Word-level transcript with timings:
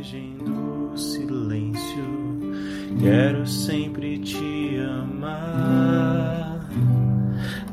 Virgem 0.00 0.34
do 0.38 0.96
silêncio, 0.96 2.04
quero 3.02 3.46
sempre 3.46 4.16
te 4.18 4.78
amar. 4.78 6.66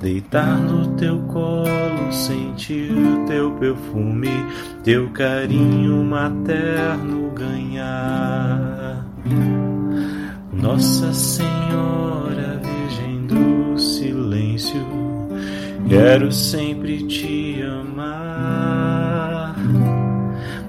Deitar 0.02 0.60
no 0.60 0.94
teu 0.98 1.20
colo, 1.22 2.12
sentir 2.12 2.92
teu 3.28 3.52
perfume, 3.52 4.28
teu 4.84 5.10
carinho 5.12 6.04
materno 6.04 7.32
ganhar. 7.32 9.06
Nossa 10.52 11.14
Senhora, 11.14 12.62
Virgem 12.62 13.26
do 13.26 13.80
silêncio, 13.80 14.86
quero 15.88 16.30
sempre 16.34 17.08
te 17.08 17.62
amar. 17.62 19.07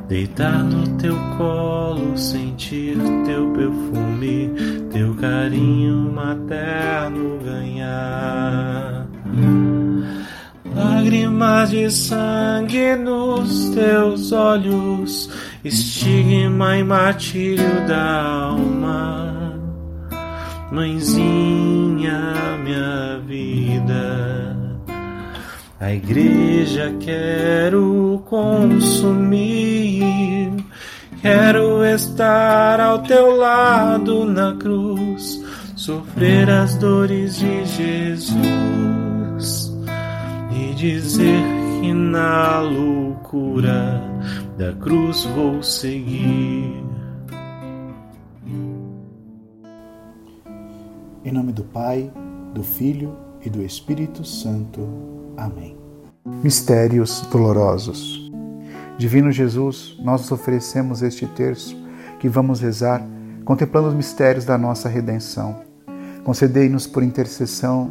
Deitar 0.08 0.64
no 0.64 0.96
teu 0.96 1.14
colo, 1.36 2.16
sentir 2.16 2.96
teu 3.26 3.52
perfume, 3.52 4.50
teu 4.90 5.14
carinho 5.16 6.10
materno 6.10 7.38
ganhar. 7.44 9.06
Lágrimas 10.74 11.68
de 11.68 11.90
sangue 11.90 12.96
nos 12.96 13.68
teus 13.68 14.32
olhos, 14.32 15.28
estigma 15.62 16.78
e 16.78 16.84
martírio 16.84 17.86
da 17.86 18.22
alma. 18.22 19.60
Mãezinha, 20.72 22.34
minha 22.64 23.20
vida, 23.26 24.37
a 25.80 25.92
igreja 25.92 26.94
quero 27.00 28.22
consumir. 28.26 30.04
Quero 31.22 31.84
estar 31.84 32.80
ao 32.80 33.02
teu 33.02 33.36
lado 33.36 34.24
na 34.24 34.54
cruz, 34.54 35.44
sofrer 35.74 36.48
as 36.48 36.76
dores 36.76 37.36
de 37.36 37.64
Jesus 37.64 39.76
e 40.52 40.74
dizer 40.74 41.42
que 41.80 41.92
na 41.92 42.60
loucura 42.60 44.00
da 44.56 44.72
cruz 44.74 45.24
vou 45.24 45.60
seguir. 45.62 46.84
Em 51.24 51.32
nome 51.32 51.52
do 51.52 51.64
Pai, 51.64 52.12
do 52.54 52.62
Filho 52.62 53.16
e 53.44 53.50
do 53.50 53.60
Espírito 53.62 54.24
Santo. 54.24 55.17
Amém. 55.38 55.76
Mistérios 56.42 57.20
dolorosos. 57.30 58.28
Divino 58.98 59.30
Jesus, 59.30 59.96
nós 60.02 60.30
oferecemos 60.32 61.00
este 61.00 61.26
terço 61.26 61.76
que 62.18 62.28
vamos 62.28 62.60
rezar 62.60 63.00
contemplando 63.44 63.88
os 63.88 63.94
mistérios 63.94 64.44
da 64.44 64.58
nossa 64.58 64.88
redenção. 64.88 65.60
Concedei-nos 66.24 66.88
por 66.88 67.04
intercessão 67.04 67.88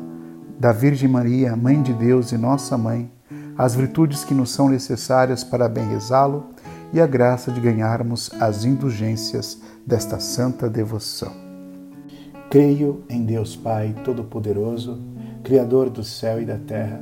da 0.60 0.74
Virgem 0.74 1.10
Maria, 1.10 1.56
Mãe 1.56 1.82
de 1.82 1.94
Deus 1.94 2.34
e 2.34 2.38
nossa 2.38 2.78
Mãe, 2.78 3.10
as 3.58 3.74
virtudes 3.74 4.26
que 4.26 4.34
nos 4.34 4.52
são 4.52 4.68
necessárias 4.68 5.44
para 5.44 5.70
bem 5.70 5.88
rezá-lo 5.88 6.48
e 6.92 7.00
a 7.00 7.08
graça 7.08 7.50
de 7.50 7.62
ganharmos 7.62 8.30
as 8.42 8.66
indulgências 8.66 9.60
desta 9.86 10.20
santa 10.20 10.70
devoção. 10.70 11.32
Creio 12.50 13.04
em 13.10 13.24
Deus 13.24 13.56
Pai 13.56 13.96
Todo-Poderoso, 14.04 15.00
Criador 15.44 15.90
do 15.90 16.04
céu 16.04 16.42
e 16.42 16.46
da 16.46 16.58
terra, 16.58 17.02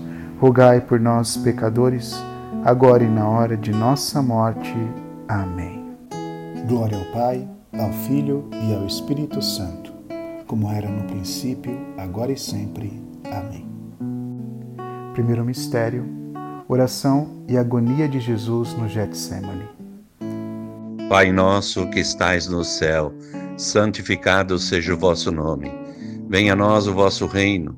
rogai 0.41 0.81
por 0.81 0.99
nós, 0.99 1.37
pecadores, 1.37 2.15
agora 2.65 3.03
e 3.03 3.07
na 3.07 3.29
hora 3.29 3.55
de 3.55 3.71
nossa 3.71 4.23
morte. 4.23 4.73
Amém. 5.27 5.95
Glória 6.67 6.97
ao 6.97 7.05
Pai, 7.13 7.47
ao 7.71 7.93
Filho 8.07 8.49
e 8.51 8.73
ao 8.73 8.87
Espírito 8.87 9.39
Santo, 9.39 9.93
como 10.47 10.71
era 10.71 10.89
no 10.89 11.03
princípio, 11.03 11.79
agora 11.95 12.31
e 12.31 12.37
sempre. 12.37 12.91
Amém. 13.23 13.69
Primeiro 15.13 15.45
mistério: 15.45 16.09
oração 16.67 17.43
e 17.47 17.55
agonia 17.55 18.09
de 18.09 18.19
Jesus 18.19 18.73
no 18.73 18.89
Getsemane. 18.89 19.69
Pai 21.07 21.31
nosso 21.31 21.87
que 21.91 21.99
estais 21.99 22.47
no 22.47 22.63
céu, 22.63 23.13
santificado 23.55 24.57
seja 24.57 24.95
o 24.95 24.97
vosso 24.97 25.31
nome. 25.31 25.71
Venha 26.27 26.53
a 26.53 26.55
nós 26.55 26.87
o 26.87 26.95
vosso 26.95 27.27
reino. 27.27 27.77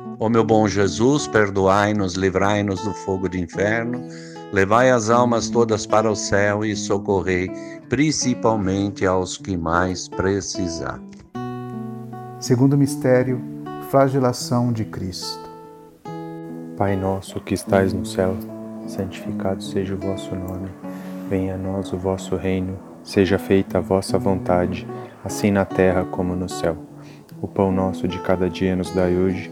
Ó 0.21 0.29
meu 0.29 0.43
bom 0.43 0.67
Jesus, 0.67 1.27
perdoai-nos, 1.27 2.13
livrai-nos 2.13 2.83
do 2.83 2.93
fogo 2.93 3.27
do 3.27 3.35
inferno, 3.37 4.07
levai 4.53 4.91
as 4.91 5.09
almas 5.09 5.49
todas 5.49 5.87
para 5.87 6.11
o 6.11 6.15
céu 6.15 6.63
e 6.63 6.75
socorrei 6.75 7.49
principalmente 7.89 9.03
aos 9.03 9.35
que 9.35 9.57
mais 9.57 10.07
precisar. 10.07 11.01
Segundo 12.39 12.77
mistério, 12.77 13.41
flagelação 13.89 14.71
de 14.71 14.85
Cristo. 14.85 15.49
Pai 16.77 16.95
nosso 16.95 17.41
que 17.41 17.55
estais 17.55 17.91
no 17.91 18.05
céu, 18.05 18.37
santificado 18.85 19.63
seja 19.63 19.95
o 19.95 19.97
vosso 19.97 20.35
nome. 20.35 20.69
Venha 21.31 21.55
a 21.55 21.57
nós 21.57 21.91
o 21.93 21.97
vosso 21.97 22.35
reino, 22.35 22.77
seja 23.03 23.39
feita 23.39 23.79
a 23.79 23.81
vossa 23.81 24.19
vontade, 24.19 24.87
assim 25.25 25.49
na 25.49 25.65
terra 25.65 26.05
como 26.05 26.35
no 26.35 26.47
céu. 26.47 26.77
O 27.41 27.47
pão 27.47 27.71
nosso 27.71 28.07
de 28.07 28.19
cada 28.19 28.47
dia 28.47 28.75
nos 28.75 28.91
dai 28.91 29.17
hoje, 29.17 29.51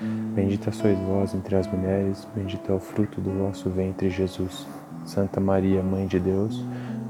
Bendita 0.00 0.70
sois 0.70 0.98
vós 0.98 1.34
entre 1.34 1.56
as 1.56 1.66
mulheres, 1.66 2.26
bendito 2.34 2.70
é 2.70 2.74
o 2.74 2.80
fruto 2.80 3.20
do 3.20 3.30
vosso 3.30 3.70
ventre, 3.70 4.10
Jesus. 4.10 4.66
Santa 5.06 5.40
Maria, 5.40 5.82
Mãe 5.82 6.06
de 6.06 6.18
Deus, 6.18 6.62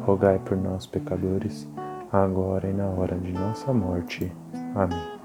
rogai 0.05 0.38
por 0.38 0.57
nós, 0.57 0.87
pecadores, 0.87 1.66
agora 2.12 2.69
e 2.69 2.73
na 2.73 2.87
hora 2.87 3.16
de 3.16 3.33
nossa 3.33 3.73
morte. 3.73 4.31
Amém. 4.75 5.16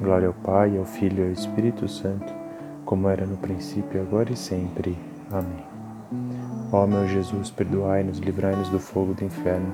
Glória 0.00 0.28
ao 0.28 0.34
Pai, 0.34 0.76
ao 0.76 0.84
Filho 0.84 1.22
e 1.22 1.26
ao 1.26 1.32
Espírito 1.32 1.88
Santo, 1.88 2.32
como 2.84 3.08
era 3.08 3.24
no 3.24 3.36
princípio, 3.36 4.00
agora 4.00 4.32
e 4.32 4.36
sempre. 4.36 4.98
Amém. 5.30 5.64
Ó 6.72 6.86
meu 6.86 7.06
Jesus, 7.06 7.50
perdoai-nos, 7.50 8.18
livrai-nos 8.18 8.68
do 8.70 8.80
fogo 8.80 9.14
do 9.14 9.24
inferno, 9.24 9.72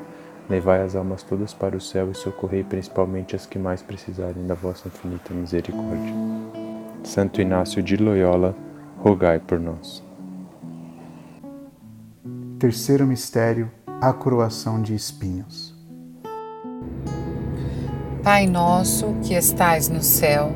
levai 0.48 0.82
as 0.82 0.94
almas 0.94 1.22
todas 1.22 1.54
para 1.54 1.76
o 1.76 1.80
céu 1.80 2.10
e 2.10 2.14
socorrei 2.14 2.62
principalmente 2.62 3.34
as 3.34 3.46
que 3.46 3.58
mais 3.58 3.80
precisarem 3.80 4.46
da 4.46 4.54
vossa 4.54 4.88
infinita 4.88 5.32
misericórdia. 5.32 6.63
Santo 7.04 7.38
Inácio 7.40 7.82
de 7.82 7.96
Loyola, 7.96 8.56
rogai 8.98 9.38
por 9.38 9.60
nós. 9.60 10.02
Terceiro 12.58 13.06
mistério, 13.06 13.70
a 14.00 14.10
coroação 14.10 14.80
de 14.80 14.94
espinhos. 14.94 15.74
Pai 18.22 18.46
nosso 18.46 19.14
que 19.22 19.34
estais 19.34 19.90
no 19.90 20.02
céu, 20.02 20.50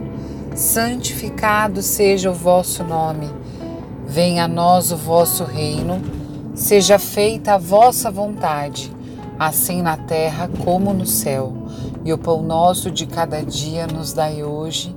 santificado 0.55 1.83
seja 1.83 2.31
o 2.31 2.35
vosso 2.35 2.83
nome. 2.83 3.29
Venha 4.07 4.45
a 4.45 4.49
nós 4.49 4.91
o 4.91 4.97
vosso 4.97 5.45
reino, 5.45 6.01
seja 6.55 6.99
feita 6.99 7.55
a 7.55 7.59
vossa 7.59 8.11
vontade, 8.11 8.91
assim 9.39 9.83
na 9.83 9.99
terra 9.99 10.49
como 10.65 10.95
no 10.95 11.05
céu. 11.05 11.53
E 12.07 12.13
o 12.13 12.17
pão 12.17 12.43
nosso 12.43 12.91
de 12.91 13.07
cada 13.07 13.43
dia 13.43 13.87
nos 13.87 14.15
dai 14.15 14.43
hoje 14.43 14.97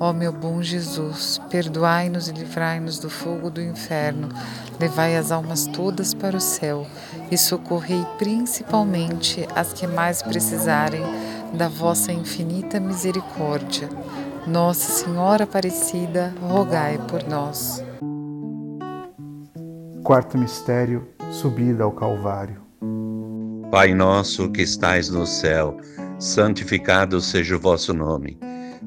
Ó 0.00 0.12
meu 0.12 0.32
bom 0.32 0.62
Jesus, 0.62 1.40
perdoai-nos 1.50 2.28
e 2.28 2.32
livrai-nos 2.32 3.00
do 3.00 3.10
fogo 3.10 3.50
do 3.50 3.60
inferno, 3.60 4.28
levai 4.78 5.16
as 5.16 5.32
almas 5.32 5.66
todas 5.66 6.14
para 6.14 6.36
o 6.36 6.40
céu 6.40 6.86
e 7.32 7.36
socorrei 7.36 8.06
principalmente 8.16 9.44
as 9.56 9.72
que 9.72 9.88
mais 9.88 10.22
precisarem 10.22 11.02
da 11.52 11.68
vossa 11.68 12.12
infinita 12.12 12.78
misericórdia. 12.78 13.88
Nossa 14.46 14.92
Senhora 14.92 15.44
Aparecida, 15.44 16.32
rogai 16.40 16.98
por 17.08 17.24
nós. 17.24 17.82
Quarto 20.04 20.38
mistério, 20.38 21.08
subida 21.32 21.82
ao 21.82 21.92
Calvário. 21.92 22.62
Pai 23.70 23.92
nosso 23.94 24.50
que 24.50 24.62
estais 24.62 25.10
no 25.10 25.26
céu, 25.26 25.76
santificado 26.18 27.20
seja 27.20 27.56
o 27.56 27.60
vosso 27.60 27.92
nome. 27.92 28.38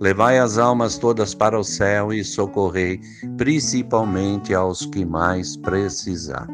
levai 0.00 0.38
as 0.38 0.58
almas 0.58 0.98
todas 0.98 1.34
para 1.34 1.58
o 1.58 1.64
céu 1.64 2.12
e 2.12 2.24
socorrei 2.24 3.00
principalmente 3.36 4.54
aos 4.54 4.86
que 4.86 5.04
mais 5.04 5.56
precisar. 5.56 6.46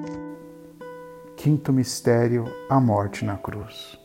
Quinto 1.36 1.72
mistério, 1.72 2.44
a 2.68 2.78
morte 2.80 3.24
na 3.24 3.36
cruz. 3.36 3.98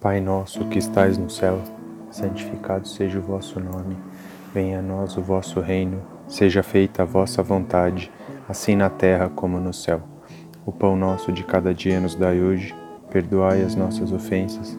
Pai 0.00 0.20
nosso 0.20 0.64
que 0.68 0.78
estais 0.78 1.18
no 1.18 1.30
céu, 1.30 1.62
santificado 2.10 2.88
seja 2.88 3.18
o 3.18 3.22
vosso 3.22 3.60
nome. 3.60 3.96
Venha 4.54 4.80
a 4.80 4.82
nós 4.82 5.16
o 5.16 5.22
vosso 5.22 5.60
reino, 5.60 6.02
seja 6.26 6.62
feita 6.62 7.02
a 7.02 7.06
vossa 7.06 7.42
vontade, 7.42 8.10
assim 8.48 8.74
na 8.74 8.90
terra 8.90 9.28
como 9.28 9.60
no 9.60 9.72
céu. 9.72 10.02
O 10.64 10.72
pão 10.72 10.96
nosso 10.96 11.32
de 11.32 11.44
cada 11.44 11.74
dia 11.74 12.00
nos 12.00 12.14
dai 12.14 12.40
hoje 12.40 12.74
Perdoai 13.12 13.60
as 13.60 13.74
nossas 13.74 14.10
ofensas, 14.10 14.78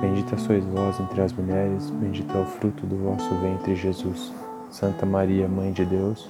Bendita 0.00 0.36
sois 0.36 0.64
vós 0.64 0.98
entre 1.00 1.20
as 1.20 1.32
mulheres, 1.32 1.90
bendito 1.90 2.36
é 2.36 2.40
o 2.40 2.44
fruto 2.44 2.86
do 2.86 2.96
vosso 2.96 3.34
ventre, 3.36 3.74
Jesus. 3.74 4.32
Santa 4.70 5.04
Maria, 5.06 5.48
Mãe 5.48 5.72
de 5.72 5.84
Deus, 5.84 6.28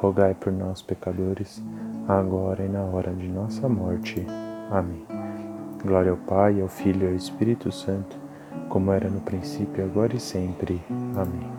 rogai 0.00 0.34
por 0.34 0.52
nós, 0.52 0.82
pecadores, 0.82 1.62
agora 2.06 2.64
e 2.64 2.68
na 2.68 2.82
hora 2.82 3.12
de 3.12 3.26
nossa 3.28 3.68
morte. 3.68 4.24
Amém. 4.70 5.04
Glória 5.82 6.10
ao 6.10 6.16
Pai, 6.16 6.60
ao 6.60 6.68
Filho 6.68 7.06
e 7.06 7.08
ao 7.08 7.14
Espírito 7.14 7.72
Santo, 7.72 8.16
como 8.68 8.92
era 8.92 9.08
no 9.08 9.20
princípio, 9.20 9.84
agora 9.84 10.14
e 10.14 10.20
sempre. 10.20 10.80
Amém. 11.16 11.50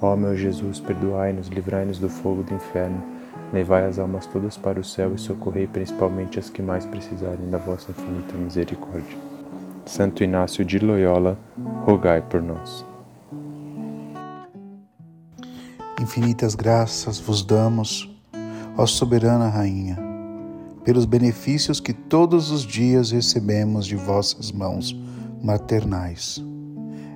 Ó 0.00 0.14
meu 0.16 0.36
Jesus, 0.36 0.80
perdoai-nos, 0.80 1.48
livrai-nos 1.48 1.98
do 1.98 2.08
fogo 2.08 2.42
do 2.42 2.54
inferno 2.54 3.14
Levai 3.54 3.86
as 3.86 4.00
almas 4.00 4.26
todas 4.26 4.56
para 4.56 4.80
o 4.80 4.84
céu 4.84 5.14
e 5.14 5.18
socorrei 5.18 5.68
principalmente 5.68 6.40
as 6.40 6.50
que 6.50 6.60
mais 6.60 6.84
precisarem 6.84 7.48
da 7.50 7.58
vossa 7.58 7.92
infinita 7.92 8.34
misericórdia. 8.36 9.33
Santo 9.86 10.24
Inácio 10.24 10.64
de 10.64 10.78
Loyola, 10.78 11.38
rogai 11.84 12.22
por 12.22 12.42
nós. 12.42 12.84
Infinitas 16.00 16.54
graças 16.54 17.20
vos 17.20 17.44
damos, 17.44 18.10
ó 18.76 18.86
soberana 18.86 19.48
Rainha, 19.48 19.98
pelos 20.82 21.04
benefícios 21.04 21.80
que 21.80 21.92
todos 21.92 22.50
os 22.50 22.62
dias 22.62 23.10
recebemos 23.10 23.86
de 23.86 23.96
vossas 23.96 24.50
mãos 24.50 24.96
maternais. 25.42 26.42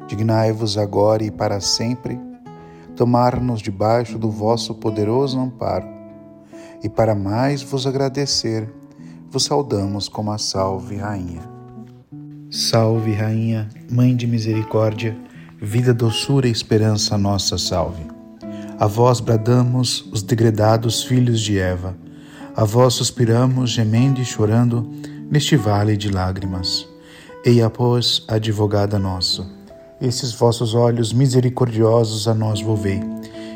Dignai-vos 0.06 0.78
agora 0.78 1.24
e 1.24 1.30
para 1.30 1.60
sempre 1.60 2.20
tomar-nos 2.94 3.60
debaixo 3.60 4.18
do 4.18 4.30
vosso 4.30 4.74
poderoso 4.74 5.38
amparo 5.38 5.86
e 6.82 6.88
para 6.88 7.14
mais 7.14 7.62
vos 7.62 7.86
agradecer, 7.86 8.72
vos 9.30 9.44
saudamos 9.44 10.08
como 10.08 10.30
a 10.30 10.38
Salve 10.38 10.96
Rainha. 10.96 11.57
Salve 12.50 13.12
Rainha, 13.12 13.68
Mãe 13.90 14.16
de 14.16 14.26
Misericórdia, 14.26 15.14
vida, 15.60 15.92
doçura 15.92 16.48
e 16.48 16.50
esperança 16.50 17.18
nossa 17.18 17.58
salve. 17.58 18.06
A 18.78 18.86
vós 18.86 19.20
bradamos 19.20 20.08
os 20.10 20.22
degredados 20.22 21.02
filhos 21.02 21.42
de 21.42 21.58
Eva, 21.58 21.94
a 22.56 22.64
vós 22.64 22.94
suspiramos, 22.94 23.68
gemendo 23.70 24.22
e 24.22 24.24
chorando, 24.24 24.90
neste 25.30 25.56
vale 25.56 25.94
de 25.94 26.08
lágrimas. 26.10 26.88
Eia, 27.44 27.68
pois, 27.68 28.24
advogada 28.26 28.98
nossa, 28.98 29.46
esses 30.00 30.32
vossos 30.32 30.72
olhos 30.72 31.12
misericordiosos 31.12 32.26
a 32.26 32.32
nós 32.32 32.62
volvei, 32.62 33.02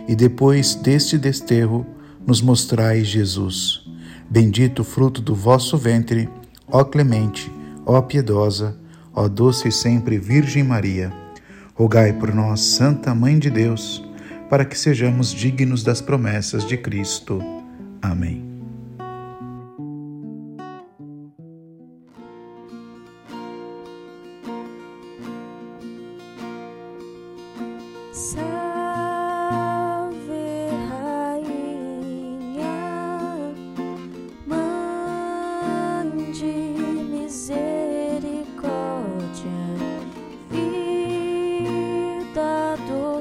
e 0.07 0.15
depois 0.15 0.75
deste 0.75 1.17
desterro, 1.17 1.87
nos 2.27 2.43
mostrai 2.43 3.03
Jesus. 3.05 3.87
Bendito 4.29 4.85
fruto 4.85 5.23
do 5.23 5.35
vosso 5.35 5.79
ventre, 5.79 6.29
ó 6.71 6.85
clemente, 6.85 7.51
ó 7.87 8.03
piedosa, 8.03 8.82
ó 9.15 9.29
doce 9.29 9.69
e 9.69 9.73
sempre 9.73 10.19
Virgem 10.19 10.63
Maria. 10.63 11.13
Rogai 11.75 12.13
por 12.13 12.35
nós, 12.35 12.61
Santa 12.61 13.15
Mãe 13.15 13.39
de 13.39 13.51
Deus, 13.51 14.05
para 14.49 14.65
que 14.65 14.79
sejamos 14.79 15.33
dignos 15.33 15.83
das 15.83 16.01
promessas 16.01 16.67
de 16.67 16.77
Cristo. 16.77 17.43
Amém. 18.01 18.52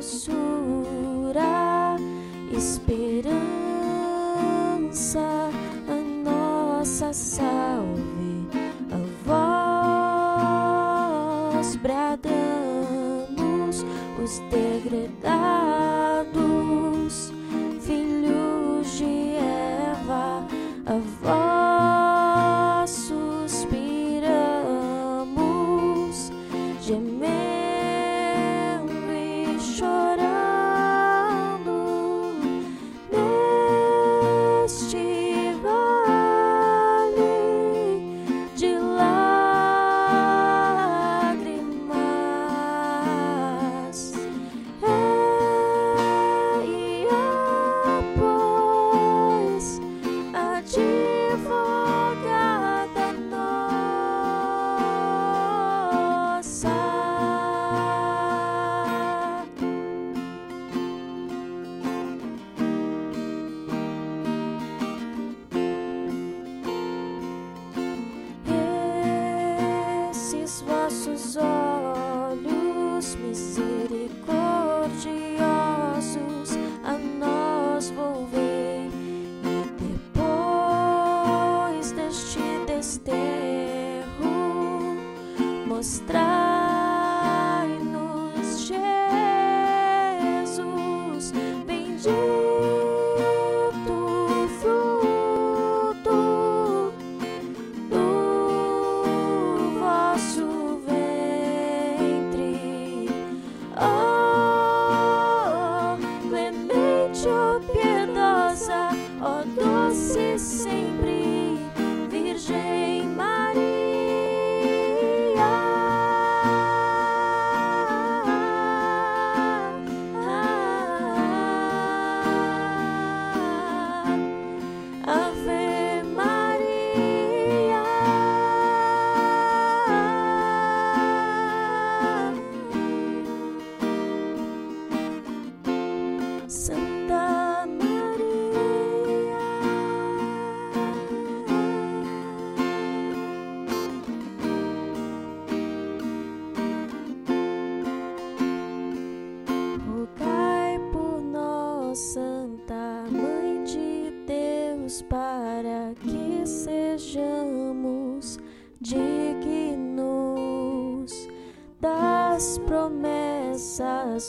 doçura, 0.01 1.95
esperança, 2.51 3.29
a 5.87 5.95
nossa 6.23 7.13
salve, 7.13 8.47
a 8.91 8.97
vós 11.53 11.75
bradamos 11.75 12.25
os 14.23 14.39
degredados. 14.49 15.61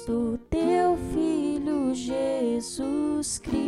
Do 0.01 0.39
teu 0.49 0.97
Filho 1.13 1.95
Jesus 1.95 3.39
Cristo. 3.39 3.63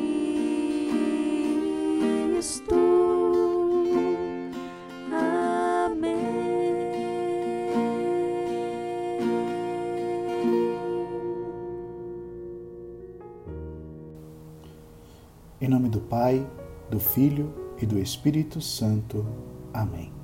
Em 15.61 15.69
nome 15.69 15.89
do 15.89 16.01
Pai, 16.01 16.47
do 16.91 16.99
Filho 16.99 17.53
e 17.81 17.87
do 17.87 17.99
Espírito 17.99 18.61
Santo. 18.61 19.27
Amém. 19.73 20.24